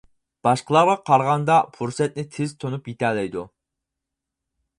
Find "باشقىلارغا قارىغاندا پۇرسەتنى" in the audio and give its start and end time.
0.45-2.25